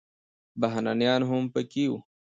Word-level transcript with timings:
بهرنیان 0.61 1.21
هم 1.29 1.43
پکې 1.53 1.85
وو. 1.91 1.99